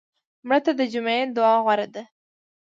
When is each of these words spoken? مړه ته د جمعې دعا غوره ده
مړه 0.47 0.59
ته 0.65 0.71
د 0.79 0.81
جمعې 0.93 1.21
دعا 1.35 1.55
غوره 1.63 1.87
ده 1.93 2.03